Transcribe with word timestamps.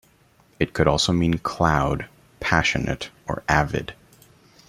It 0.59 0.73
could 0.73 0.87
also 0.87 1.13
mean 1.13 1.37
"cloud", 1.37 2.07
"passionate" 2.39 3.11
or 3.27 3.43
"avid" 3.47 3.93